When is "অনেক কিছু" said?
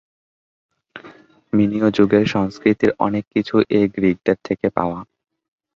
2.99-3.55